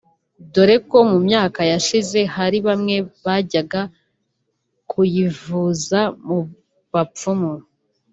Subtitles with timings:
[0.53, 3.81] dore ko mu myaka yashize hari bamwe bajyaga
[4.89, 6.37] kuyivuza mu
[6.93, 7.51] bapfumu